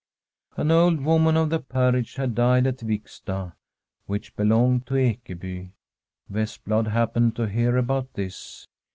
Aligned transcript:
An 0.57 0.71
old 0.71 0.99
woman 1.01 1.37
on 1.37 1.49
the 1.49 1.59
parish 1.59 2.15
had 2.15 2.33
died 2.33 2.65
at 2.65 2.79
Viksta, 2.81 3.53
which 4.07 4.35
belonged 4.35 4.87
to 4.87 4.95
Ekeby. 4.95 5.73
Vestblad 6.27 6.87
happened 6.87 7.35
to 7.35 7.43
hear 7.47 7.77
about 7.77 8.11
this. 8.15 8.65